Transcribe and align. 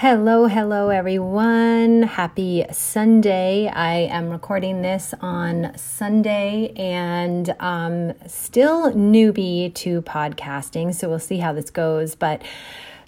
Hello, 0.00 0.44
hello, 0.44 0.90
everyone. 0.90 2.02
Happy 2.02 2.66
Sunday. 2.70 3.66
I 3.66 4.00
am 4.00 4.28
recording 4.28 4.82
this 4.82 5.14
on 5.22 5.72
Sunday 5.78 6.74
and 6.76 7.56
um, 7.60 8.12
still 8.26 8.92
newbie 8.92 9.72
to 9.76 10.02
podcasting, 10.02 10.94
so 10.94 11.08
we'll 11.08 11.18
see 11.18 11.38
how 11.38 11.54
this 11.54 11.70
goes. 11.70 12.14
But 12.14 12.42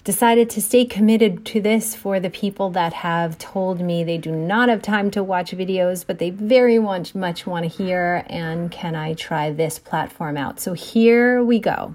decided 0.03 0.49
to 0.49 0.63
stay 0.63 0.83
committed 0.83 1.45
to 1.45 1.61
this 1.61 1.93
for 1.93 2.19
the 2.19 2.31
people 2.31 2.71
that 2.71 2.93
have 2.93 3.37
told 3.37 3.81
me 3.81 4.03
they 4.03 4.17
do 4.17 4.31
not 4.31 4.67
have 4.67 4.81
time 4.81 5.11
to 5.11 5.23
watch 5.23 5.51
videos, 5.51 6.03
but 6.07 6.17
they 6.17 6.31
very 6.31 6.79
much, 6.79 7.13
much 7.13 7.45
want 7.45 7.65
to 7.65 7.69
hear. 7.69 8.25
And 8.25 8.71
can 8.71 8.95
I 8.95 9.13
try 9.13 9.51
this 9.51 9.77
platform 9.77 10.37
out? 10.37 10.59
So 10.59 10.73
here 10.73 11.43
we 11.43 11.59
go. 11.59 11.93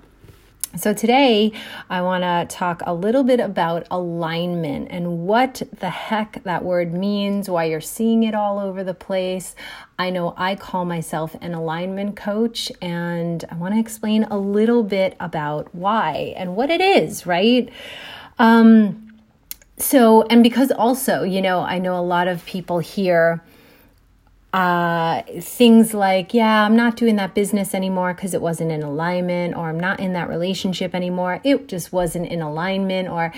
So, 0.77 0.93
today 0.93 1.53
I 1.89 2.03
want 2.03 2.25
to 2.25 2.53
talk 2.53 2.83
a 2.85 2.93
little 2.93 3.23
bit 3.23 3.39
about 3.39 3.87
alignment 3.93 4.89
and 4.91 5.21
what 5.21 5.63
the 5.79 5.89
heck 5.89 6.43
that 6.43 6.65
word 6.65 6.93
means, 6.93 7.49
why 7.49 7.67
you're 7.67 7.81
seeing 7.81 8.25
it 8.25 8.35
all 8.35 8.59
over 8.59 8.83
the 8.83 8.93
place. 8.93 9.55
I 10.01 10.11
know 10.11 10.35
I 10.37 10.57
call 10.57 10.85
myself 10.85 11.37
an 11.41 11.55
alignment 11.55 12.17
coach, 12.17 12.73
and 12.83 13.45
I 13.53 13.55
want 13.55 13.75
to 13.75 13.81
explain 13.81 14.25
a 14.25 14.37
little 14.37 14.83
bit 14.83 15.17
about 15.21 15.73
why 15.73 16.35
and 16.37 16.57
what 16.57 16.71
it 16.71 16.81
is, 16.81 17.25
right? 17.25 17.69
Um, 18.41 19.15
so, 19.77 20.23
and 20.23 20.43
because 20.43 20.73
also, 20.73 21.23
you 21.23 21.41
know, 21.41 21.61
I 21.61 21.79
know 21.79 21.97
a 21.97 22.03
lot 22.03 22.27
of 22.27 22.45
people 22.47 22.81
here 22.81 23.45
uh, 24.55 25.21
things 25.41 25.95
like, 25.95 26.33
yeah, 26.33 26.65
I'm 26.65 26.77
not 26.77 26.95
doing 26.95 27.17
that 27.17 27.35
business 27.35 27.75
anymore 27.75 28.15
because 28.15 28.35
it 28.35 28.41
wasn't 28.41 28.71
in 28.71 28.85
alignment, 28.85 29.57
or 29.57 29.69
I'm 29.69 29.81
not 29.81 29.99
in 29.99 30.13
that 30.13 30.29
relationship 30.29 30.95
anymore. 30.95 31.41
It 31.43 31.67
just 31.67 31.93
wasn't 31.93 32.29
in 32.29 32.41
alignment, 32.41 33.09
or 33.09 33.33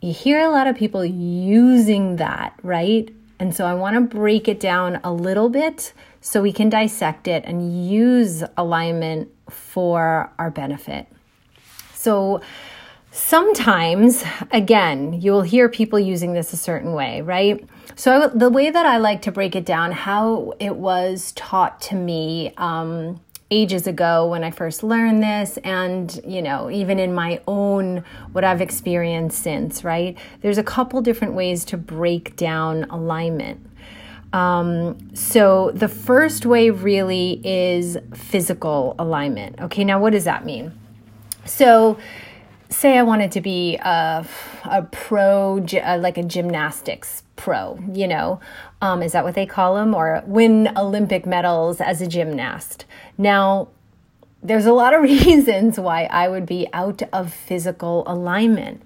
you 0.00 0.14
hear 0.14 0.40
a 0.40 0.48
lot 0.48 0.66
of 0.66 0.74
people 0.74 1.04
using 1.04 2.16
that, 2.16 2.58
right? 2.62 3.14
And 3.38 3.54
so 3.54 3.66
I 3.66 3.74
want 3.74 3.96
to 3.96 4.00
break 4.16 4.48
it 4.48 4.58
down 4.58 5.00
a 5.04 5.12
little 5.12 5.50
bit 5.50 5.92
so 6.22 6.40
we 6.40 6.50
can 6.50 6.70
dissect 6.70 7.28
it 7.28 7.44
and 7.44 7.86
use 7.86 8.42
alignment 8.56 9.28
for 9.50 10.32
our 10.38 10.50
benefit. 10.50 11.06
So, 11.92 12.40
sometimes, 13.10 14.24
again, 14.50 15.20
you'll 15.20 15.42
hear 15.42 15.68
people 15.68 16.00
using 16.00 16.32
this 16.32 16.54
a 16.54 16.56
certain 16.56 16.94
way, 16.94 17.20
right? 17.20 17.62
So, 17.96 18.28
the 18.34 18.50
way 18.50 18.70
that 18.70 18.86
I 18.86 18.96
like 18.96 19.22
to 19.22 19.32
break 19.32 19.54
it 19.54 19.64
down, 19.64 19.92
how 19.92 20.54
it 20.58 20.74
was 20.74 21.32
taught 21.32 21.80
to 21.82 21.94
me 21.94 22.52
um, 22.56 23.20
ages 23.52 23.86
ago 23.86 24.26
when 24.28 24.42
I 24.42 24.50
first 24.50 24.82
learned 24.82 25.22
this, 25.22 25.58
and 25.58 26.20
you 26.26 26.42
know, 26.42 26.70
even 26.70 26.98
in 26.98 27.14
my 27.14 27.40
own 27.46 28.04
what 28.32 28.42
I've 28.42 28.60
experienced 28.60 29.40
since, 29.40 29.84
right? 29.84 30.18
There's 30.40 30.58
a 30.58 30.64
couple 30.64 31.00
different 31.02 31.34
ways 31.34 31.64
to 31.66 31.76
break 31.76 32.36
down 32.36 32.84
alignment. 32.84 33.64
Um, 34.32 35.14
so, 35.14 35.70
the 35.72 35.88
first 35.88 36.44
way 36.46 36.70
really 36.70 37.40
is 37.44 37.96
physical 38.12 38.96
alignment. 38.98 39.60
Okay, 39.60 39.84
now 39.84 40.00
what 40.00 40.10
does 40.10 40.24
that 40.24 40.44
mean? 40.44 40.72
So, 41.44 41.96
say 42.74 42.98
I 42.98 43.02
wanted 43.02 43.32
to 43.32 43.40
be 43.40 43.76
a, 43.76 44.26
a 44.64 44.82
pro, 44.82 45.64
like 45.98 46.18
a 46.18 46.22
gymnastics 46.22 47.22
pro, 47.36 47.78
you 47.92 48.06
know, 48.06 48.40
um, 48.80 49.02
is 49.02 49.12
that 49.12 49.24
what 49.24 49.34
they 49.34 49.46
call 49.46 49.74
them? 49.76 49.94
Or 49.94 50.22
win 50.26 50.70
Olympic 50.76 51.26
medals 51.26 51.80
as 51.80 52.00
a 52.00 52.06
gymnast. 52.06 52.84
Now, 53.16 53.68
there's 54.42 54.66
a 54.66 54.72
lot 54.72 54.94
of 54.94 55.02
reasons 55.24 55.78
why 55.78 56.04
I 56.04 56.28
would 56.28 56.46
be 56.46 56.68
out 56.72 57.02
of 57.12 57.32
physical 57.32 58.04
alignment. 58.06 58.82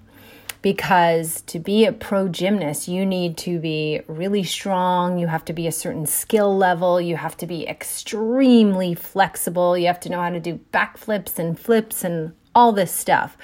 Because 0.61 1.41
to 1.43 1.57
be 1.57 1.85
a 1.85 1.93
pro 1.93 2.27
gymnast, 2.27 2.89
you 2.89 3.05
need 3.05 3.37
to 3.37 3.59
be 3.59 4.01
really 4.07 4.43
strong. 4.43 5.17
You 5.17 5.27
have 5.27 5.45
to 5.45 5.53
be 5.53 5.67
a 5.67 5.71
certain 5.71 6.05
skill 6.05 6.55
level. 6.57 6.99
You 6.99 7.15
have 7.15 7.37
to 7.37 7.47
be 7.47 7.65
extremely 7.65 8.93
flexible. 8.93 9.77
You 9.77 9.87
have 9.87 10.01
to 10.01 10.09
know 10.09 10.19
how 10.19 10.31
to 10.31 10.39
do 10.41 10.59
backflips 10.73 11.39
and 11.39 11.57
flips 11.57 12.03
and 12.03 12.33
all 12.53 12.73
this 12.73 12.91
stuff. 12.91 13.37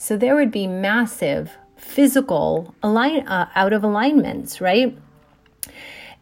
So 0.00 0.16
there 0.16 0.34
would 0.34 0.50
be 0.50 0.66
massive 0.66 1.58
physical 1.76 2.74
align 2.82 3.28
uh, 3.28 3.50
out 3.54 3.74
of 3.74 3.84
alignments, 3.84 4.58
right? 4.58 4.96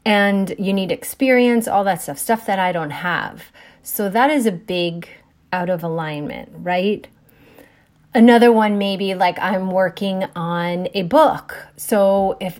And 0.04 0.52
you 0.58 0.72
need 0.72 0.90
experience, 0.90 1.68
all 1.68 1.84
that 1.84 2.02
stuff, 2.02 2.18
stuff 2.18 2.44
that 2.46 2.58
I 2.58 2.72
don't 2.72 2.90
have. 2.90 3.52
So 3.84 4.10
that 4.10 4.30
is 4.30 4.46
a 4.46 4.52
big 4.52 5.08
out 5.52 5.70
of 5.70 5.84
alignment, 5.84 6.50
right? 6.54 7.06
Another 8.12 8.50
one 8.50 8.78
maybe 8.78 9.14
like 9.14 9.38
I'm 9.38 9.70
working 9.70 10.24
on 10.34 10.88
a 10.92 11.04
book. 11.04 11.68
So 11.76 12.36
if 12.40 12.58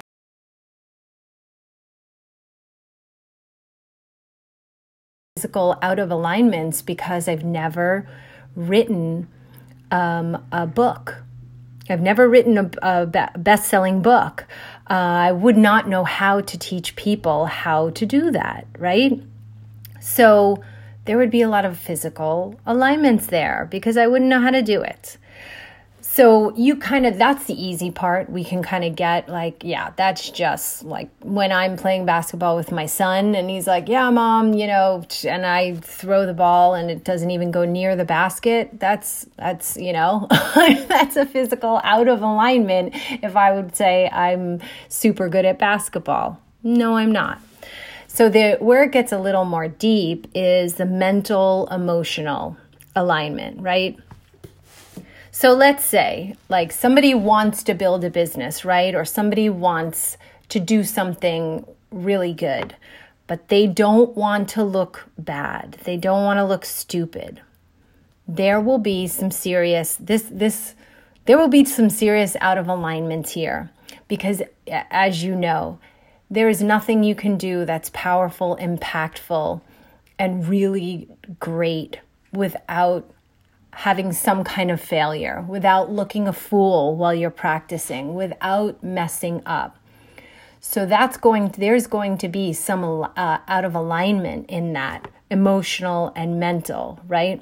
physical 5.36 5.80
out 5.82 5.98
of 5.98 6.12
alignments 6.12 6.80
because 6.80 7.26
I've 7.26 7.44
never 7.44 8.08
written 8.54 9.26
um, 9.90 10.44
a 10.52 10.66
book. 10.66 11.22
I've 11.90 12.00
never 12.00 12.28
written 12.28 12.58
a, 12.58 12.70
a 12.82 13.06
best 13.38 13.68
selling 13.68 14.02
book. 14.02 14.46
Uh, 14.90 14.94
I 14.94 15.32
would 15.32 15.56
not 15.56 15.88
know 15.88 16.04
how 16.04 16.40
to 16.40 16.58
teach 16.58 16.96
people 16.96 17.46
how 17.46 17.90
to 17.90 18.06
do 18.06 18.30
that, 18.30 18.66
right? 18.78 19.22
So 20.00 20.62
there 21.06 21.16
would 21.16 21.30
be 21.30 21.42
a 21.42 21.48
lot 21.48 21.64
of 21.64 21.78
physical 21.78 22.60
alignments 22.66 23.26
there 23.26 23.66
because 23.70 23.96
I 23.96 24.06
wouldn't 24.06 24.28
know 24.28 24.40
how 24.40 24.50
to 24.50 24.62
do 24.62 24.82
it 24.82 25.16
so 26.18 26.52
you 26.56 26.74
kind 26.74 27.06
of 27.06 27.16
that's 27.16 27.44
the 27.44 27.54
easy 27.54 27.92
part 27.92 28.28
we 28.28 28.42
can 28.42 28.60
kind 28.60 28.82
of 28.82 28.96
get 28.96 29.28
like 29.28 29.62
yeah 29.62 29.92
that's 29.94 30.30
just 30.30 30.82
like 30.82 31.08
when 31.22 31.52
i'm 31.52 31.76
playing 31.76 32.04
basketball 32.04 32.56
with 32.56 32.72
my 32.72 32.86
son 32.86 33.36
and 33.36 33.48
he's 33.48 33.68
like 33.68 33.88
yeah 33.88 34.10
mom 34.10 34.52
you 34.52 34.66
know 34.66 35.00
and 35.24 35.46
i 35.46 35.76
throw 35.76 36.26
the 36.26 36.34
ball 36.34 36.74
and 36.74 36.90
it 36.90 37.04
doesn't 37.04 37.30
even 37.30 37.52
go 37.52 37.64
near 37.64 37.94
the 37.94 38.04
basket 38.04 38.68
that's 38.80 39.26
that's 39.36 39.76
you 39.76 39.92
know 39.92 40.26
that's 40.88 41.14
a 41.14 41.24
physical 41.24 41.80
out 41.84 42.08
of 42.08 42.20
alignment 42.20 42.92
if 43.22 43.36
i 43.36 43.52
would 43.52 43.76
say 43.76 44.08
i'm 44.08 44.60
super 44.88 45.28
good 45.28 45.44
at 45.44 45.56
basketball. 45.56 46.40
No 46.64 46.96
i'm 46.96 47.12
not. 47.12 47.40
So 48.08 48.28
the 48.28 48.56
where 48.58 48.82
it 48.82 48.90
gets 48.90 49.12
a 49.12 49.18
little 49.20 49.44
more 49.44 49.68
deep 49.68 50.26
is 50.34 50.74
the 50.74 50.86
mental 50.86 51.68
emotional 51.70 52.56
alignment 52.96 53.60
right 53.60 53.96
so 55.38 55.52
let's 55.52 55.84
say, 55.84 56.34
like, 56.48 56.72
somebody 56.72 57.14
wants 57.14 57.62
to 57.62 57.74
build 57.74 58.02
a 58.02 58.10
business, 58.10 58.64
right? 58.64 58.92
Or 58.92 59.04
somebody 59.04 59.48
wants 59.48 60.16
to 60.48 60.58
do 60.58 60.82
something 60.82 61.64
really 61.92 62.34
good, 62.34 62.74
but 63.28 63.46
they 63.46 63.68
don't 63.68 64.16
want 64.16 64.48
to 64.48 64.64
look 64.64 65.08
bad. 65.16 65.78
They 65.84 65.96
don't 65.96 66.24
want 66.24 66.38
to 66.38 66.44
look 66.44 66.64
stupid. 66.64 67.40
There 68.26 68.60
will 68.60 68.78
be 68.78 69.06
some 69.06 69.30
serious, 69.30 69.94
this, 70.00 70.24
this, 70.28 70.74
there 71.26 71.38
will 71.38 71.46
be 71.46 71.64
some 71.64 71.88
serious 71.88 72.36
out 72.40 72.58
of 72.58 72.66
alignment 72.66 73.28
here 73.28 73.70
because, 74.08 74.42
as 74.66 75.22
you 75.22 75.36
know, 75.36 75.78
there 76.28 76.48
is 76.48 76.64
nothing 76.64 77.04
you 77.04 77.14
can 77.14 77.38
do 77.38 77.64
that's 77.64 77.92
powerful, 77.94 78.58
impactful, 78.60 79.60
and 80.18 80.48
really 80.48 81.06
great 81.38 82.00
without 82.32 83.08
having 83.82 84.12
some 84.12 84.42
kind 84.42 84.72
of 84.72 84.80
failure, 84.80 85.44
without 85.46 85.88
looking 85.88 86.26
a 86.26 86.32
fool 86.32 86.96
while 86.96 87.14
you're 87.14 87.30
practicing, 87.30 88.12
without 88.12 88.82
messing 88.82 89.40
up. 89.46 89.78
So 90.58 90.84
that's 90.84 91.16
going 91.16 91.54
there's 91.56 91.86
going 91.86 92.18
to 92.18 92.28
be 92.28 92.52
some 92.52 92.82
uh, 92.84 93.38
out 93.46 93.64
of 93.64 93.76
alignment 93.76 94.50
in 94.50 94.72
that 94.72 95.08
emotional 95.30 96.12
and 96.16 96.40
mental, 96.40 96.98
right? 97.06 97.40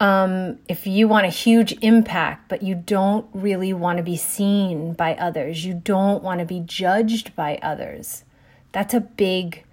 Um, 0.00 0.58
if 0.68 0.86
you 0.86 1.06
want 1.06 1.26
a 1.26 1.30
huge 1.30 1.76
impact, 1.82 2.48
but 2.48 2.62
you 2.62 2.74
don't 2.74 3.26
really 3.34 3.74
want 3.74 3.98
to 3.98 4.02
be 4.02 4.16
seen 4.16 4.94
by 4.94 5.16
others, 5.16 5.66
you 5.66 5.74
don't 5.74 6.22
want 6.22 6.40
to 6.40 6.46
be 6.46 6.60
judged 6.60 7.36
by 7.36 7.58
others, 7.60 8.24
that's 8.72 8.94
a 8.94 9.00
big 9.00 9.64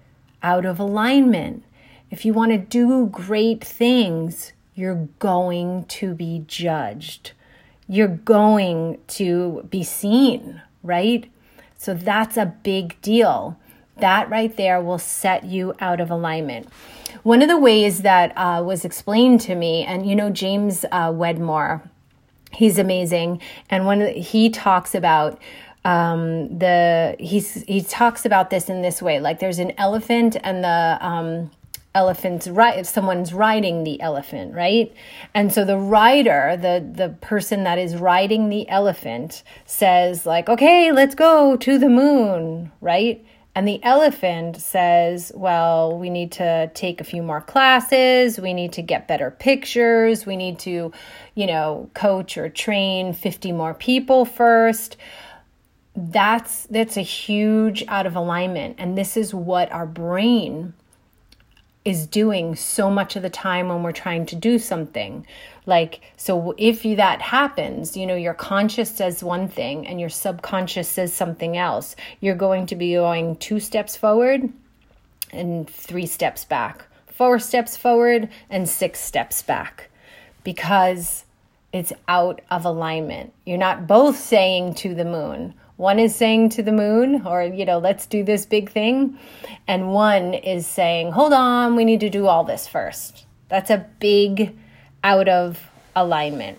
out 0.42 0.66
of 0.66 0.78
alignment. 0.78 1.64
If 2.10 2.26
you 2.26 2.34
want 2.34 2.52
to 2.52 2.58
do 2.58 3.06
great 3.06 3.64
things, 3.64 4.52
you're 4.76 5.08
going 5.18 5.86
to 5.86 6.14
be 6.14 6.44
judged. 6.46 7.32
You're 7.88 8.08
going 8.08 8.98
to 9.08 9.66
be 9.70 9.82
seen, 9.82 10.60
right? 10.82 11.28
So 11.78 11.94
that's 11.94 12.36
a 12.36 12.54
big 12.62 13.00
deal. 13.00 13.58
That 13.98 14.28
right 14.28 14.54
there 14.54 14.80
will 14.80 14.98
set 14.98 15.44
you 15.44 15.74
out 15.80 15.98
of 16.00 16.10
alignment. 16.10 16.68
One 17.22 17.40
of 17.40 17.48
the 17.48 17.58
ways 17.58 18.02
that 18.02 18.36
uh, 18.36 18.62
was 18.62 18.84
explained 18.84 19.40
to 19.42 19.54
me, 19.54 19.82
and 19.84 20.08
you 20.08 20.14
know, 20.14 20.28
James 20.28 20.84
uh, 20.92 21.10
Wedmore, 21.14 21.82
he's 22.52 22.78
amazing. 22.78 23.40
And 23.70 23.86
when 23.86 24.14
he 24.14 24.50
talks 24.50 24.94
about 24.94 25.40
um, 25.86 26.58
the, 26.58 27.16
he's, 27.18 27.62
he 27.62 27.80
talks 27.80 28.26
about 28.26 28.50
this 28.50 28.68
in 28.68 28.82
this 28.82 29.00
way 29.00 29.20
like 29.20 29.38
there's 29.38 29.60
an 29.60 29.72
elephant 29.78 30.36
and 30.42 30.64
the, 30.64 30.98
um, 31.00 31.50
elephant's 31.96 32.46
right 32.46 32.78
if 32.78 32.86
someone's 32.86 33.32
riding 33.32 33.82
the 33.82 33.98
elephant 34.02 34.54
right 34.54 34.94
and 35.32 35.52
so 35.52 35.64
the 35.64 35.78
rider 35.78 36.56
the 36.60 36.86
the 36.94 37.08
person 37.20 37.64
that 37.64 37.78
is 37.78 37.96
riding 37.96 38.50
the 38.50 38.68
elephant 38.68 39.42
says 39.64 40.26
like 40.26 40.48
okay 40.48 40.92
let's 40.92 41.14
go 41.14 41.56
to 41.56 41.78
the 41.78 41.88
moon 41.88 42.70
right 42.82 43.24
and 43.56 43.66
the 43.66 43.82
elephant 43.82 44.60
says, 44.60 45.32
well, 45.34 45.98
we 45.98 46.10
need 46.10 46.32
to 46.32 46.70
take 46.74 47.00
a 47.00 47.04
few 47.04 47.22
more 47.22 47.40
classes. 47.40 48.38
We 48.38 48.52
need 48.52 48.74
to 48.74 48.82
get 48.82 49.08
better 49.08 49.30
pictures. 49.30 50.26
We 50.26 50.36
need 50.36 50.58
to, 50.58 50.92
you 51.34 51.46
know, 51.46 51.88
coach 51.94 52.36
or 52.36 52.50
train 52.50 53.14
50 53.14 53.52
more 53.52 53.72
people 53.72 54.26
first. 54.26 54.98
That's 55.96 56.66
that's 56.66 56.98
a 56.98 57.02
huge 57.02 57.82
out 57.88 58.04
of 58.04 58.14
alignment 58.14 58.76
and 58.76 58.98
this 58.98 59.16
is 59.16 59.32
what 59.32 59.72
our 59.72 59.86
brain 59.86 60.74
is 61.86 62.04
doing 62.08 62.56
so 62.56 62.90
much 62.90 63.14
of 63.14 63.22
the 63.22 63.30
time 63.30 63.68
when 63.68 63.84
we're 63.84 63.92
trying 63.92 64.26
to 64.26 64.34
do 64.34 64.58
something. 64.58 65.24
Like, 65.66 66.00
so 66.16 66.52
if 66.58 66.84
you, 66.84 66.96
that 66.96 67.22
happens, 67.22 67.96
you 67.96 68.08
know, 68.08 68.16
your 68.16 68.34
conscious 68.34 68.90
says 68.90 69.22
one 69.22 69.46
thing 69.46 69.86
and 69.86 70.00
your 70.00 70.08
subconscious 70.08 70.88
says 70.88 71.12
something 71.12 71.56
else, 71.56 71.94
you're 72.20 72.34
going 72.34 72.66
to 72.66 72.74
be 72.74 72.94
going 72.94 73.36
two 73.36 73.60
steps 73.60 73.96
forward 73.96 74.52
and 75.30 75.70
three 75.70 76.06
steps 76.06 76.44
back, 76.44 76.86
four 77.06 77.38
steps 77.38 77.76
forward 77.76 78.30
and 78.50 78.68
six 78.68 78.98
steps 78.98 79.40
back 79.42 79.88
because 80.42 81.24
it's 81.72 81.92
out 82.08 82.40
of 82.50 82.64
alignment. 82.64 83.32
You're 83.44 83.58
not 83.58 83.86
both 83.86 84.16
saying 84.16 84.74
to 84.76 84.92
the 84.92 85.04
moon. 85.04 85.54
One 85.76 85.98
is 85.98 86.16
saying 86.16 86.50
to 86.50 86.62
the 86.62 86.72
moon, 86.72 87.26
or, 87.26 87.42
you 87.42 87.66
know, 87.66 87.78
let's 87.78 88.06
do 88.06 88.24
this 88.24 88.46
big 88.46 88.70
thing. 88.70 89.18
And 89.68 89.92
one 89.92 90.32
is 90.32 90.66
saying, 90.66 91.12
hold 91.12 91.34
on, 91.34 91.76
we 91.76 91.84
need 91.84 92.00
to 92.00 92.10
do 92.10 92.26
all 92.26 92.44
this 92.44 92.66
first. 92.66 93.26
That's 93.48 93.70
a 93.70 93.86
big 94.00 94.56
out 95.04 95.28
of 95.28 95.60
alignment. 95.94 96.58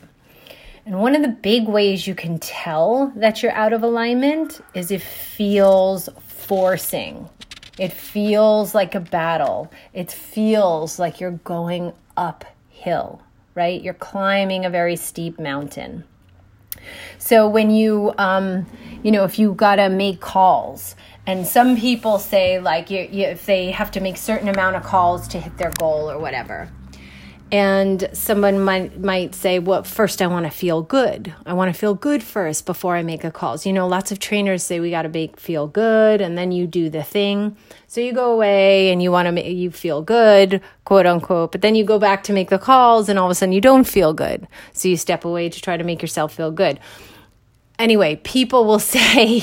And 0.85 0.99
one 0.99 1.15
of 1.15 1.21
the 1.21 1.27
big 1.27 1.67
ways 1.67 2.07
you 2.07 2.15
can 2.15 2.39
tell 2.39 3.11
that 3.15 3.43
you're 3.43 3.51
out 3.51 3.73
of 3.73 3.83
alignment 3.83 4.61
is 4.73 4.91
it 4.91 5.01
feels 5.01 6.07
forcing. 6.19 7.27
It 7.77 7.91
feels 7.91 8.73
like 8.73 8.95
a 8.95 8.99
battle. 8.99 9.71
It 9.93 10.11
feels 10.11 10.97
like 10.97 11.19
you're 11.19 11.31
going 11.31 11.91
uphill, 12.15 13.21
right? 13.53 13.81
You're 13.81 13.93
climbing 13.95 14.63
a 14.63 14.69
very 14.69 14.95
steep 14.95 15.39
mountain. 15.39 16.05
So 17.17 17.49
when 17.49 17.69
you, 17.69 18.13
um, 18.17 18.65
you 19.03 19.11
know, 19.11 19.23
if 19.23 19.37
you 19.39 19.53
got 19.53 19.75
to 19.75 19.89
make 19.89 20.19
calls, 20.19 20.95
and 21.25 21.45
some 21.45 21.75
people 21.77 22.19
say 22.19 22.59
like 22.59 22.89
you, 22.89 23.07
you, 23.11 23.25
if 23.25 23.45
they 23.45 23.71
have 23.71 23.91
to 23.91 23.99
make 23.99 24.17
certain 24.17 24.47
amount 24.47 24.77
of 24.77 24.83
calls 24.83 25.27
to 25.29 25.39
hit 25.39 25.57
their 25.57 25.71
goal 25.71 26.09
or 26.09 26.17
whatever. 26.17 26.69
And 27.49 28.09
someone 28.11 28.59
might 28.59 28.99
might 28.99 29.33
say 29.33 29.59
well 29.59 29.83
first 29.83 30.21
i 30.21 30.27
want 30.27 30.45
to 30.45 30.49
feel 30.49 30.81
good. 30.81 31.33
I 31.45 31.53
want 31.53 31.73
to 31.73 31.79
feel 31.79 31.93
good 31.93 32.21
first 32.21 32.65
before 32.65 32.97
i 32.97 33.03
make 33.03 33.23
a 33.23 33.31
calls. 33.31 33.65
You 33.65 33.71
know 33.71 33.87
lots 33.87 34.11
of 34.11 34.19
trainers 34.19 34.63
say 34.63 34.81
we 34.81 34.89
got 34.89 35.03
to 35.03 35.09
make 35.09 35.39
feel 35.39 35.67
good 35.67 36.19
and 36.19 36.37
then 36.37 36.51
you 36.51 36.67
do 36.67 36.89
the 36.89 37.03
thing. 37.03 37.55
So 37.87 38.01
you 38.01 38.11
go 38.11 38.33
away 38.33 38.91
and 38.91 39.01
you 39.01 39.11
want 39.13 39.27
to 39.27 39.31
make 39.31 39.55
you 39.55 39.71
feel 39.71 40.01
good 40.01 40.61
quote 40.83 41.05
unquote 41.05 41.53
but 41.53 41.61
then 41.61 41.75
you 41.75 41.85
go 41.85 41.99
back 41.99 42.23
to 42.23 42.33
make 42.33 42.49
the 42.49 42.59
calls 42.59 43.07
and 43.07 43.17
all 43.17 43.27
of 43.27 43.31
a 43.31 43.35
sudden 43.35 43.53
you 43.53 43.61
don't 43.61 43.85
feel 43.85 44.13
good. 44.13 44.45
So 44.73 44.89
you 44.89 44.97
step 44.97 45.23
away 45.23 45.47
to 45.47 45.61
try 45.61 45.77
to 45.77 45.85
make 45.85 46.01
yourself 46.01 46.33
feel 46.33 46.51
good 46.51 46.81
anyway 47.79 48.15
people 48.17 48.65
will 48.65 48.79
say 48.95 49.41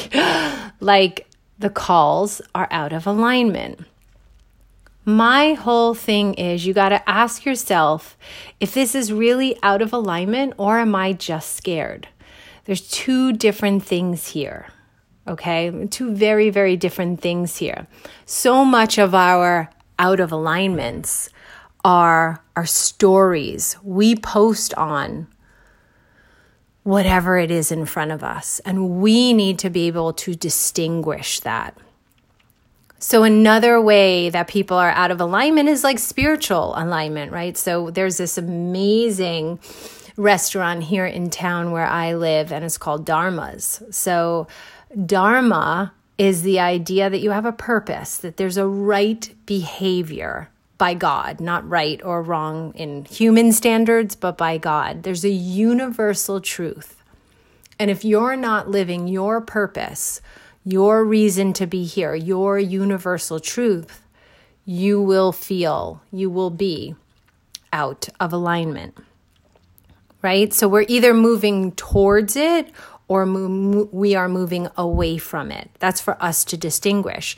like 0.80 1.26
the 1.58 1.70
calls 1.70 2.40
are 2.54 2.68
out 2.70 2.92
of 2.92 3.06
alignment 3.06 3.80
my 5.04 5.52
whole 5.52 5.92
thing 5.92 6.34
is 6.34 6.64
you 6.64 6.72
got 6.72 6.88
to 6.88 7.08
ask 7.08 7.44
yourself 7.44 8.16
if 8.58 8.72
this 8.72 8.94
is 8.94 9.12
really 9.12 9.58
out 9.62 9.82
of 9.82 9.92
alignment 9.92 10.54
or 10.56 10.78
am 10.78 10.94
I 10.94 11.12
just 11.12 11.54
scared? 11.54 12.08
There's 12.64 12.88
two 12.88 13.34
different 13.34 13.84
things 13.84 14.28
here. 14.28 14.68
Okay? 15.28 15.86
Two 15.90 16.14
very, 16.14 16.48
very 16.48 16.76
different 16.76 17.20
things 17.20 17.58
here. 17.58 17.86
So 18.24 18.64
much 18.64 18.96
of 18.96 19.14
our 19.14 19.70
out 19.98 20.20
of 20.20 20.32
alignments 20.32 21.28
are 21.84 22.42
our 22.56 22.66
stories 22.66 23.76
we 23.82 24.16
post 24.16 24.72
on 24.74 25.26
whatever 26.84 27.36
it 27.38 27.50
is 27.50 27.72
in 27.72 27.86
front 27.86 28.12
of 28.12 28.22
us. 28.22 28.60
And 28.60 29.00
we 29.00 29.32
need 29.32 29.58
to 29.60 29.70
be 29.70 29.88
able 29.88 30.12
to 30.12 30.34
distinguish 30.34 31.40
that. 31.40 31.76
So, 33.00 33.22
another 33.22 33.80
way 33.80 34.30
that 34.30 34.48
people 34.48 34.78
are 34.78 34.90
out 34.90 35.10
of 35.10 35.20
alignment 35.20 35.68
is 35.68 35.84
like 35.84 35.98
spiritual 35.98 36.72
alignment, 36.76 37.32
right? 37.32 37.56
So, 37.56 37.90
there's 37.90 38.16
this 38.16 38.38
amazing 38.38 39.58
restaurant 40.16 40.84
here 40.84 41.04
in 41.04 41.28
town 41.28 41.70
where 41.72 41.86
I 41.86 42.14
live, 42.14 42.52
and 42.52 42.64
it's 42.64 42.78
called 42.78 43.04
Dharma's. 43.04 43.82
So, 43.90 44.46
Dharma 45.04 45.92
is 46.16 46.42
the 46.42 46.60
idea 46.60 47.10
that 47.10 47.20
you 47.20 47.32
have 47.32 47.44
a 47.44 47.52
purpose, 47.52 48.16
that 48.18 48.36
there's 48.36 48.56
a 48.56 48.66
right 48.66 49.34
behavior 49.44 50.48
by 50.76 50.94
God, 50.94 51.40
not 51.40 51.68
right 51.68 52.00
or 52.04 52.22
wrong 52.22 52.72
in 52.74 53.04
human 53.04 53.52
standards, 53.52 54.16
but 54.16 54.36
by 54.36 54.58
God. 54.58 55.02
There's 55.02 55.24
a 55.24 55.30
universal 55.30 56.40
truth. 56.40 57.02
And 57.78 57.90
if 57.90 58.04
you're 58.04 58.36
not 58.36 58.70
living 58.70 59.08
your 59.08 59.40
purpose, 59.40 60.20
your 60.64 61.04
reason 61.04 61.52
to 61.54 61.66
be 61.66 61.84
here, 61.84 62.14
your 62.14 62.58
universal 62.58 63.38
truth, 63.40 64.02
you 64.64 65.00
will 65.00 65.32
feel, 65.32 66.00
you 66.10 66.30
will 66.30 66.50
be 66.50 66.94
out 67.72 68.08
of 68.18 68.32
alignment. 68.32 68.96
Right? 70.22 70.54
So 70.54 70.68
we're 70.68 70.86
either 70.88 71.12
moving 71.12 71.72
towards 71.72 72.34
it 72.34 72.70
or 73.08 73.26
we 73.26 74.14
are 74.14 74.28
moving 74.28 74.68
away 74.76 75.18
from 75.18 75.50
it. 75.50 75.70
That's 75.78 76.00
for 76.00 76.16
us 76.22 76.44
to 76.46 76.56
distinguish. 76.56 77.36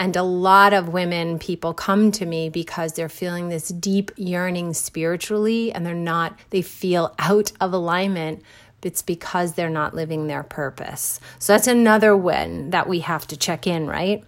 And 0.00 0.14
a 0.14 0.22
lot 0.22 0.72
of 0.72 0.88
women, 0.88 1.38
people 1.38 1.74
come 1.74 2.12
to 2.12 2.24
me 2.24 2.48
because 2.48 2.92
they're 2.92 3.08
feeling 3.08 3.48
this 3.48 3.68
deep 3.68 4.12
yearning 4.16 4.74
spiritually 4.74 5.72
and 5.72 5.84
they're 5.84 5.94
not, 5.94 6.38
they 6.50 6.62
feel 6.62 7.14
out 7.18 7.52
of 7.60 7.72
alignment 7.72 8.42
it's 8.82 9.02
because 9.02 9.54
they're 9.54 9.68
not 9.68 9.94
living 9.94 10.26
their 10.26 10.42
purpose. 10.42 11.20
So 11.38 11.52
that's 11.52 11.66
another 11.66 12.16
win 12.16 12.70
that 12.70 12.88
we 12.88 13.00
have 13.00 13.26
to 13.28 13.36
check 13.36 13.66
in, 13.66 13.86
right? 13.86 14.24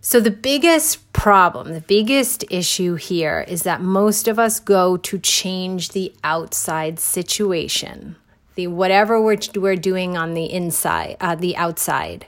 So, 0.00 0.20
the 0.20 0.30
biggest 0.30 1.10
problem, 1.14 1.72
the 1.72 1.80
biggest 1.80 2.44
issue 2.50 2.96
here 2.96 3.42
is 3.48 3.62
that 3.62 3.80
most 3.80 4.28
of 4.28 4.38
us 4.38 4.60
go 4.60 4.98
to 4.98 5.18
change 5.18 5.90
the 5.90 6.12
outside 6.22 7.00
situation, 7.00 8.16
the 8.54 8.66
whatever 8.66 9.18
we're, 9.18 9.38
we're 9.56 9.76
doing 9.76 10.14
on 10.14 10.34
the 10.34 10.52
inside, 10.52 11.16
uh, 11.22 11.36
the 11.36 11.56
outside, 11.56 12.26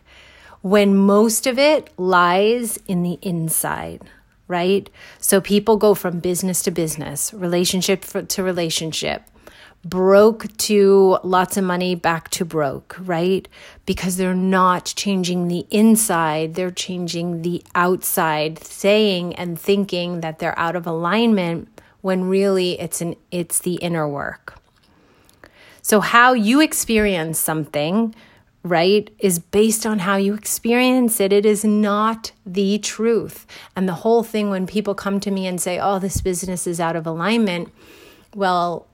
when 0.66 0.96
most 0.96 1.46
of 1.46 1.60
it 1.60 1.96
lies 1.96 2.76
in 2.88 3.04
the 3.04 3.20
inside, 3.22 4.02
right? 4.48 4.90
So, 5.20 5.40
people 5.40 5.76
go 5.76 5.94
from 5.94 6.18
business 6.18 6.60
to 6.62 6.72
business, 6.72 7.32
relationship 7.32 8.04
to 8.26 8.42
relationship, 8.42 9.22
broke 9.84 10.48
to 10.56 11.18
lots 11.22 11.56
of 11.56 11.62
money 11.62 11.94
back 11.94 12.30
to 12.30 12.44
broke, 12.44 12.96
right? 12.98 13.46
Because 13.84 14.16
they're 14.16 14.34
not 14.34 14.92
changing 14.96 15.46
the 15.46 15.68
inside, 15.70 16.56
they're 16.56 16.72
changing 16.72 17.42
the 17.42 17.62
outside, 17.76 18.58
saying 18.58 19.36
and 19.36 19.60
thinking 19.60 20.20
that 20.22 20.40
they're 20.40 20.58
out 20.58 20.74
of 20.74 20.84
alignment 20.84 21.68
when 22.00 22.24
really 22.24 22.72
it's 22.80 23.00
an 23.00 23.14
it's 23.30 23.60
the 23.60 23.76
inner 23.76 24.08
work. 24.08 24.58
So 25.80 26.00
how 26.00 26.32
you 26.32 26.60
experience 26.60 27.38
something, 27.38 28.16
right, 28.68 29.10
is 29.18 29.38
based 29.38 29.86
on 29.86 30.00
how 30.00 30.16
you 30.16 30.34
experience 30.34 31.20
it. 31.20 31.32
It 31.32 31.46
is 31.46 31.64
not 31.64 32.32
the 32.44 32.78
truth. 32.78 33.46
And 33.74 33.88
the 33.88 33.94
whole 33.94 34.22
thing 34.22 34.50
when 34.50 34.66
people 34.66 34.94
come 34.94 35.20
to 35.20 35.30
me 35.30 35.46
and 35.46 35.60
say, 35.60 35.78
"Oh, 35.78 35.98
this 35.98 36.20
business 36.20 36.66
is 36.66 36.80
out 36.80 36.96
of 36.96 37.06
alignment," 37.06 37.70
well, 38.34 38.86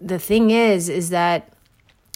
the 0.00 0.18
thing 0.18 0.50
is, 0.50 0.88
is 0.88 1.10
that 1.10 1.52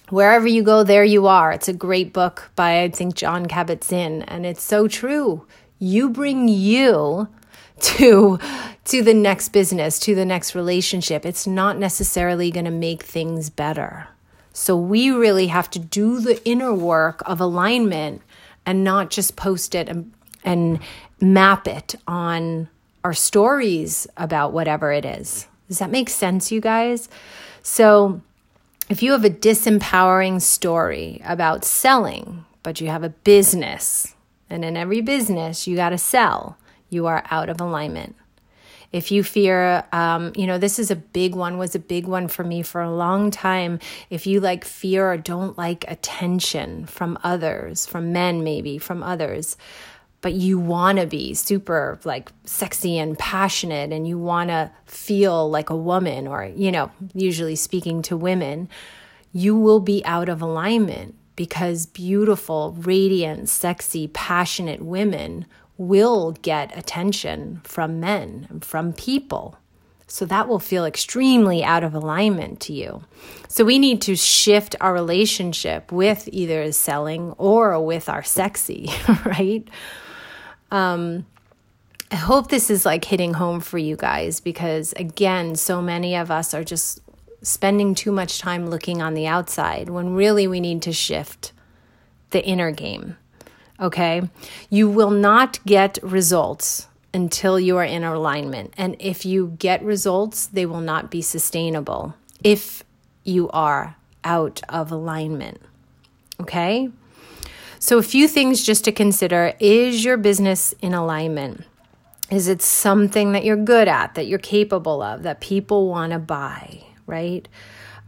wherever 0.08 0.46
you 0.46 0.62
go, 0.62 0.82
there 0.84 1.04
you 1.04 1.26
are. 1.26 1.52
It's 1.52 1.68
a 1.68 1.72
great 1.72 2.12
book 2.12 2.50
by, 2.56 2.82
I 2.82 2.90
think, 2.90 3.14
Jon 3.14 3.46
Kabat-Zinn, 3.46 4.22
and 4.22 4.46
it's 4.46 4.62
so 4.62 4.88
true. 4.88 5.46
You 5.78 6.08
bring 6.08 6.48
you 6.48 7.28
to 7.80 8.38
to 8.84 9.02
the 9.02 9.14
next 9.14 9.48
business, 9.48 9.98
to 10.00 10.14
the 10.14 10.24
next 10.24 10.54
relationship. 10.54 11.24
It's 11.26 11.46
not 11.46 11.78
necessarily 11.78 12.50
going 12.50 12.66
to 12.66 12.70
make 12.70 13.02
things 13.02 13.50
better. 13.50 14.08
So 14.54 14.76
we 14.76 15.10
really 15.10 15.48
have 15.48 15.68
to 15.70 15.78
do 15.78 16.20
the 16.20 16.42
inner 16.48 16.72
work 16.72 17.22
of 17.26 17.40
alignment 17.40 18.22
and 18.64 18.84
not 18.84 19.10
just 19.10 19.36
post 19.36 19.74
it 19.74 19.88
and, 19.88 20.12
and 20.44 20.78
map 21.20 21.66
it 21.66 21.96
on 22.06 22.68
our 23.02 23.12
stories 23.12 24.06
about 24.16 24.52
whatever 24.52 24.92
it 24.92 25.04
is. 25.04 25.48
Does 25.68 25.80
that 25.80 25.90
make 25.90 26.08
sense, 26.08 26.52
you 26.52 26.60
guys? 26.60 27.08
So, 27.62 28.22
if 28.88 29.02
you 29.02 29.12
have 29.12 29.24
a 29.24 29.30
disempowering 29.30 30.40
story 30.40 31.20
about 31.24 31.64
selling, 31.64 32.44
but 32.62 32.80
you 32.80 32.88
have 32.88 33.02
a 33.02 33.08
business, 33.08 34.14
and 34.48 34.64
in 34.64 34.76
every 34.76 35.00
business, 35.00 35.66
you 35.66 35.74
got 35.74 35.90
to 35.90 35.98
sell. 35.98 36.56
you 36.90 37.06
are 37.06 37.24
out 37.30 37.48
of 37.48 37.60
alignment. 37.60 38.14
If 38.94 39.10
you 39.10 39.24
fear, 39.24 39.82
um, 39.92 40.30
you 40.36 40.46
know, 40.46 40.56
this 40.56 40.78
is 40.78 40.92
a 40.92 40.94
big 40.94 41.34
one, 41.34 41.58
was 41.58 41.74
a 41.74 41.80
big 41.80 42.06
one 42.06 42.28
for 42.28 42.44
me 42.44 42.62
for 42.62 42.80
a 42.80 42.94
long 42.94 43.32
time. 43.32 43.80
If 44.08 44.24
you 44.24 44.38
like 44.38 44.64
fear 44.64 45.10
or 45.10 45.16
don't 45.16 45.58
like 45.58 45.84
attention 45.88 46.86
from 46.86 47.18
others, 47.24 47.86
from 47.86 48.12
men, 48.12 48.44
maybe 48.44 48.78
from 48.78 49.02
others, 49.02 49.56
but 50.20 50.34
you 50.34 50.60
want 50.60 51.00
to 51.00 51.06
be 51.06 51.34
super 51.34 51.98
like 52.04 52.30
sexy 52.44 52.96
and 52.96 53.18
passionate 53.18 53.90
and 53.90 54.06
you 54.06 54.16
want 54.16 54.50
to 54.50 54.70
feel 54.86 55.50
like 55.50 55.70
a 55.70 55.76
woman, 55.76 56.28
or, 56.28 56.44
you 56.44 56.70
know, 56.70 56.92
usually 57.14 57.56
speaking 57.56 58.00
to 58.02 58.16
women, 58.16 58.68
you 59.32 59.56
will 59.58 59.80
be 59.80 60.04
out 60.04 60.28
of 60.28 60.40
alignment 60.40 61.16
because 61.34 61.86
beautiful, 61.86 62.76
radiant, 62.78 63.48
sexy, 63.48 64.06
passionate 64.06 64.82
women 64.82 65.46
will 65.76 66.32
get 66.42 66.76
attention 66.76 67.60
from 67.64 68.00
men, 68.00 68.60
from 68.62 68.92
people. 68.92 69.58
So 70.06 70.24
that 70.26 70.48
will 70.48 70.58
feel 70.58 70.84
extremely 70.84 71.64
out 71.64 71.82
of 71.82 71.94
alignment 71.94 72.60
to 72.60 72.72
you. 72.72 73.02
So 73.48 73.64
we 73.64 73.78
need 73.78 74.02
to 74.02 74.14
shift 74.14 74.76
our 74.80 74.92
relationship 74.92 75.90
with 75.90 76.28
either 76.30 76.70
selling 76.72 77.32
or 77.32 77.84
with 77.84 78.08
our 78.08 78.22
sexy, 78.22 78.90
right? 79.24 79.66
Um, 80.70 81.26
I 82.10 82.16
hope 82.16 82.48
this 82.48 82.70
is 82.70 82.86
like 82.86 83.04
hitting 83.04 83.34
home 83.34 83.60
for 83.60 83.78
you 83.78 83.96
guys 83.96 84.40
because, 84.40 84.92
again, 84.96 85.56
so 85.56 85.82
many 85.82 86.14
of 86.14 86.30
us 86.30 86.54
are 86.54 86.62
just 86.64 87.00
spending 87.42 87.94
too 87.94 88.12
much 88.12 88.38
time 88.38 88.68
looking 88.68 89.02
on 89.02 89.14
the 89.14 89.26
outside 89.26 89.88
when 89.90 90.14
really 90.14 90.46
we 90.46 90.60
need 90.60 90.82
to 90.82 90.92
shift 90.92 91.52
the 92.30 92.44
inner 92.44 92.70
game. 92.70 93.16
Okay. 93.80 94.22
You 94.70 94.88
will 94.88 95.10
not 95.10 95.64
get 95.64 95.98
results 96.02 96.88
until 97.12 97.58
you 97.58 97.76
are 97.76 97.84
in 97.84 98.04
alignment. 98.04 98.74
And 98.76 98.96
if 98.98 99.24
you 99.24 99.56
get 99.58 99.82
results, 99.82 100.46
they 100.46 100.66
will 100.66 100.80
not 100.80 101.10
be 101.10 101.22
sustainable 101.22 102.14
if 102.42 102.84
you 103.24 103.48
are 103.50 103.96
out 104.22 104.60
of 104.68 104.90
alignment. 104.90 105.60
Okay. 106.40 106.90
So, 107.78 107.98
a 107.98 108.02
few 108.02 108.28
things 108.28 108.62
just 108.64 108.84
to 108.84 108.92
consider 108.92 109.54
is 109.60 110.04
your 110.04 110.16
business 110.16 110.74
in 110.80 110.94
alignment? 110.94 111.64
Is 112.30 112.48
it 112.48 112.62
something 112.62 113.32
that 113.32 113.44
you're 113.44 113.56
good 113.56 113.88
at, 113.88 114.14
that 114.14 114.26
you're 114.26 114.38
capable 114.38 115.02
of, 115.02 115.22
that 115.22 115.40
people 115.40 115.88
want 115.88 116.12
to 116.12 116.18
buy, 116.18 116.82
right? 117.06 117.46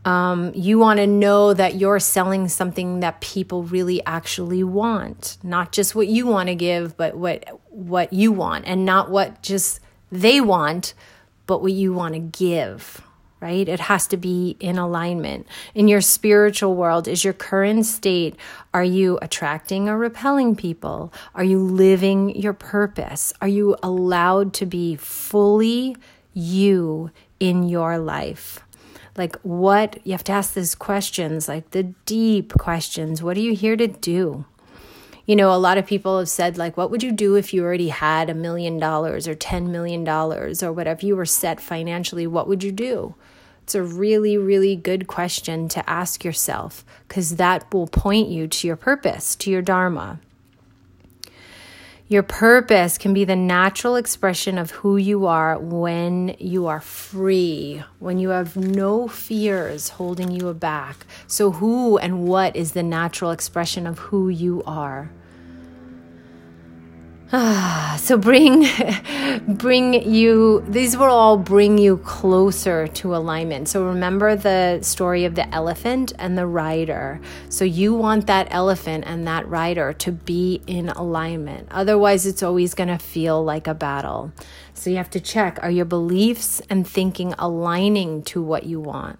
Um, 0.07 0.53
you 0.55 0.79
want 0.79 1.01
to 1.01 1.07
know 1.07 1.53
that 1.53 1.75
you're 1.75 1.99
selling 1.99 2.49
something 2.49 3.01
that 3.01 3.21
people 3.21 3.65
really 3.65 4.07
actually 4.07 4.63
want, 4.63 5.37
not 5.43 5.73
just 5.73 5.97
what 5.97 6.07
you 6.07 6.29
want 6.29 6.49
to 6.49 6.55
give, 6.55 6.97
but 6.97 7.17
what 7.17 7.61
what 7.71 8.13
you 8.13 8.31
want, 8.31 8.67
and 8.67 8.85
not 8.85 9.11
what 9.11 9.43
just 9.43 9.81
they 10.13 10.41
want, 10.41 10.95
but 11.49 11.61
what 11.61 11.73
you 11.73 11.93
want 11.93 12.15
to 12.15 12.21
give. 12.21 13.03
Right? 13.41 13.69
It 13.69 13.81
has 13.81 14.07
to 14.09 14.17
be 14.17 14.57
in 14.61 14.79
alignment. 14.79 15.47
In 15.75 15.89
your 15.89 16.01
spiritual 16.01 16.75
world, 16.75 17.07
is 17.07 17.23
your 17.23 17.35
current 17.35 17.85
state 17.85 18.37
are 18.73 18.85
you 18.85 19.19
attracting 19.21 19.89
or 19.89 19.99
repelling 19.99 20.55
people? 20.55 21.13
Are 21.35 21.45
you 21.45 21.59
living 21.59 22.35
your 22.35 22.55
purpose? 22.55 23.33
Are 23.43 23.49
you 23.49 23.77
allowed 23.83 24.55
to 24.55 24.67
be 24.67 24.95
fully 24.95 25.97
you 26.33 27.11
in 27.41 27.69
your 27.69 27.99
life? 27.99 28.61
Like 29.17 29.37
what 29.43 29.99
you 30.05 30.13
have 30.13 30.25
to 30.25 30.33
ask 30.33 30.55
these 30.55 30.75
questions 30.75 31.49
like 31.49 31.71
the 31.71 31.85
deep 32.05 32.53
questions. 32.55 33.23
What 33.23 33.37
are 33.37 33.41
you 33.41 33.55
here 33.55 33.77
to 33.77 33.87
do? 33.87 34.45
You 35.27 35.35
know 35.35 35.53
a 35.53 35.59
lot 35.59 35.77
of 35.79 35.87
people 35.87 36.19
have 36.21 36.29
said 36.29 36.57
like 36.57 36.77
what 36.77 36.91
would 36.91 37.03
you 37.03 37.11
do 37.11 37.35
if 37.35 37.53
you 37.53 37.65
already 37.65 37.89
had 37.89 38.31
a 38.31 38.35
million 38.35 38.79
dollars 38.79 39.27
or 39.27 39.35
10 39.35 39.73
million 39.73 40.05
dollars 40.05 40.63
or 40.63 40.73
whatever 40.73 41.05
you 41.05 41.17
were 41.17 41.27
set 41.27 41.61
financially 41.61 42.27
what 42.27 42.47
would 42.47 42.63
you 42.63 42.71
do? 42.71 43.15
It's 43.63 43.75
a 43.75 43.83
really 43.83 44.39
really 44.39 44.77
good 44.77 45.09
question 45.09 45.69
to 45.71 45.89
ask 45.91 46.25
yourself 46.25 46.85
because 47.09 47.37
that 47.37 47.73
will 47.75 47.89
point 47.89 48.29
you 48.29 48.47
to 48.47 48.67
your 48.69 48.77
purpose 48.77 49.35
to 49.37 49.51
your 49.51 49.63
dharma 49.63 50.21
your 52.09 52.23
purpose 52.23 52.99
can 52.99 53.13
be 53.13 53.25
the 53.25 53.35
natural 53.35 53.97
expression 53.97 54.59
of 54.59 54.71
who 54.71 54.97
you 54.97 55.27
are 55.27 55.59
when 55.59 56.37
you 56.39 56.67
are 56.69 56.81
free, 56.81 57.83
when 57.99 58.19
you 58.19 58.29
have 58.29 58.57
no 58.57 59.09
fears 59.09 59.89
holding 59.89 60.31
you 60.31 60.55
back. 60.55 61.05
So, 61.27 61.51
who 61.51 61.99
and 61.99 62.25
what 62.25 62.55
is 62.55 62.73
the 62.73 62.85
natural 62.85 63.33
expression 63.33 63.89
of 63.89 63.99
who 63.99 64.29
you 64.29 64.63
are? 64.67 65.11
Ah, 67.33 67.99
so 68.01 68.17
bring 68.17 68.69
bring 69.49 69.95
you 70.09 70.65
these 70.69 70.97
will 70.97 71.07
all 71.07 71.37
bring 71.37 71.77
you 71.77 71.97
closer 71.99 72.87
to 72.87 73.17
alignment. 73.17 73.69
So 73.69 73.85
remember 73.85 74.37
the 74.37 74.79
story 74.83 75.25
of 75.25 75.35
the 75.35 75.53
elephant 75.53 76.13
and 76.21 76.39
the 76.39 76.47
rider. 76.47 77.21
So 77.49 77.65
you 77.65 77.95
want 77.95 78.29
that 78.29 78.47
elephant 78.53 79.05
and 79.09 79.27
that 79.27 79.49
rider 79.49 79.93
to 79.95 80.13
be 80.13 80.63
in 80.69 80.89
alignment. 80.91 81.67
Otherwise 81.73 82.27
it's 82.27 82.45
always 82.45 82.75
going 82.75 82.91
to 82.91 82.99
feel 82.99 83.43
like 83.43 83.67
a 83.67 83.75
battle. 83.75 84.31
So 84.75 84.91
you 84.91 84.97
have 84.97 85.11
to 85.11 85.21
check 85.21 85.59
are 85.63 85.71
your 85.71 85.85
beliefs 85.85 86.63
and 86.71 86.87
thinking 86.87 87.35
aligning 87.41 88.23
to 88.25 88.41
what 88.41 88.67
you 88.67 88.79
want? 88.81 89.19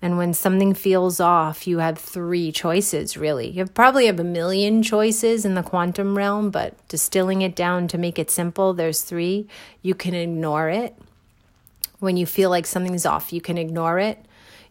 And 0.00 0.16
when 0.16 0.32
something 0.32 0.74
feels 0.74 1.18
off, 1.18 1.66
you 1.66 1.78
have 1.78 1.98
three 1.98 2.52
choices, 2.52 3.16
really. 3.16 3.48
You 3.48 3.66
probably 3.66 4.06
have 4.06 4.20
a 4.20 4.24
million 4.24 4.82
choices 4.82 5.44
in 5.44 5.54
the 5.54 5.62
quantum 5.62 6.16
realm, 6.16 6.50
but 6.50 6.74
distilling 6.86 7.42
it 7.42 7.56
down 7.56 7.88
to 7.88 7.98
make 7.98 8.18
it 8.18 8.30
simple, 8.30 8.72
there's 8.72 9.02
three. 9.02 9.48
You 9.82 9.94
can 9.94 10.14
ignore 10.14 10.68
it. 10.68 10.96
When 11.98 12.16
you 12.16 12.26
feel 12.26 12.48
like 12.48 12.64
something's 12.64 13.04
off, 13.04 13.32
you 13.32 13.40
can 13.40 13.58
ignore 13.58 13.98
it. 13.98 14.24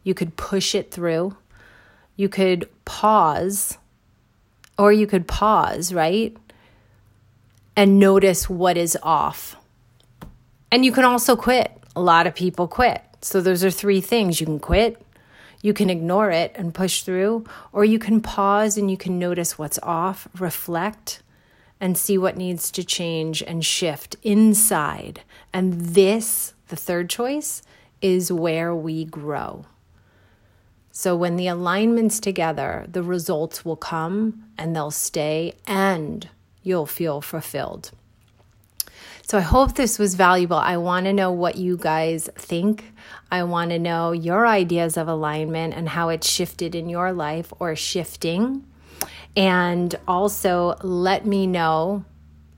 You 0.04 0.14
could 0.14 0.38
push 0.38 0.74
it 0.74 0.92
through. 0.92 1.36
You 2.16 2.30
could 2.30 2.70
pause, 2.86 3.78
or 4.78 4.94
you 4.94 5.08
could 5.08 5.28
pause, 5.28 5.94
right? 5.94 6.36
And 7.76 8.00
notice 8.00 8.50
what 8.50 8.78
is 8.78 8.98
off. 9.04 9.58
And 10.72 10.86
you 10.86 10.94
can 10.94 11.04
also 11.04 11.36
quit. 11.36 11.72
A 11.98 12.02
lot 12.02 12.28
of 12.28 12.34
people 12.34 12.68
quit. 12.68 13.02
So, 13.22 13.42
those 13.42 13.64
are 13.64 13.72
three 13.72 14.00
things 14.00 14.40
you 14.40 14.46
can 14.46 14.60
quit, 14.60 15.02
you 15.68 15.74
can 15.74 15.90
ignore 15.90 16.32
it 16.32 16.54
and 16.56 16.74
push 16.74 17.02
through, 17.02 17.44
or 17.74 17.84
you 17.84 18.00
can 18.00 18.22
pause 18.22 18.78
and 18.78 18.90
you 18.90 18.96
can 18.96 19.20
notice 19.20 19.58
what's 19.58 19.78
off, 19.84 20.26
reflect, 20.40 21.22
and 21.82 21.98
see 21.98 22.18
what 22.18 22.38
needs 22.38 22.72
to 22.72 22.86
change 22.86 23.44
and 23.44 23.66
shift 23.66 24.16
inside. 24.24 25.24
And 25.52 25.74
this, 25.74 26.54
the 26.70 26.78
third 26.78 27.10
choice, 27.10 27.64
is 28.02 28.32
where 28.32 28.74
we 28.74 29.04
grow. 29.04 29.66
So 30.90 31.18
when 31.18 31.36
the 31.36 31.48
alignment's 31.48 32.22
together, 32.22 32.86
the 32.90 33.04
results 33.04 33.66
will 33.66 33.76
come 33.76 34.46
and 34.58 34.74
they'll 34.74 34.90
stay, 34.90 35.54
and 35.68 36.30
you'll 36.64 36.86
feel 36.86 37.20
fulfilled. 37.20 37.92
So 39.30 39.38
I 39.38 39.42
hope 39.42 39.74
this 39.74 40.00
was 40.00 40.16
valuable. 40.16 40.56
I 40.56 40.78
want 40.78 41.06
to 41.06 41.12
know 41.12 41.34
what 41.34 41.58
you 41.58 41.76
guys 41.76 42.30
think. 42.36 42.94
I 43.30 43.44
want 43.44 43.72
to 43.72 43.78
know 43.78 44.14
your 44.14 44.48
ideas 44.48 44.96
of 44.96 45.10
alignment 45.10 45.74
and 45.74 45.90
how 45.90 46.08
it's 46.08 46.30
shifted 46.30 46.76
in 46.76 46.88
your 46.88 47.12
life 47.12 47.52
or 47.60 47.76
shifting. 47.76 48.66
And 49.36 49.94
also 50.08 50.78
let 50.82 51.26
me 51.26 51.46
know 51.46 52.06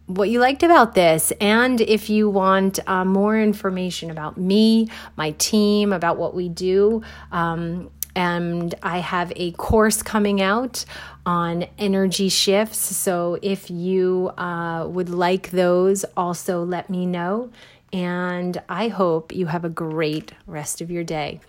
what 0.06 0.30
you 0.30 0.40
liked 0.40 0.62
about 0.62 0.94
this. 0.94 1.34
And 1.42 1.82
if 1.82 2.08
you 2.08 2.30
want 2.30 2.78
uh, 2.86 3.04
more 3.04 3.40
information 3.40 4.12
about 4.12 4.38
me, 4.38 4.90
my 5.18 5.32
team, 5.32 5.92
about 5.92 6.18
what 6.18 6.36
we 6.36 6.50
do, 6.50 7.02
um, 7.32 7.90
and 8.16 8.74
I 8.84 9.00
have 9.00 9.32
a 9.36 9.52
course 9.52 10.02
coming 10.02 10.42
out 10.42 10.86
on 11.26 11.66
energy 11.78 12.30
shifts. 12.30 12.96
So 12.96 13.38
if 13.42 13.70
you 13.70 14.32
uh, 14.38 14.88
would 14.88 15.10
like 15.10 15.52
those, 15.52 16.04
also 16.18 16.64
let 16.64 16.90
me 16.90 17.06
know. 17.06 17.52
And 17.92 18.62
I 18.70 18.88
hope 18.90 19.34
you 19.34 19.48
have 19.48 19.66
a 19.66 19.70
great 19.70 20.34
rest 20.46 20.82
of 20.82 20.92
your 20.92 21.04
day. 21.04 21.40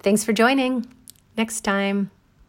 Thanks 0.00 0.24
for 0.24 0.32
joining. 0.32 0.86
Next 1.36 1.62
time. 1.62 2.10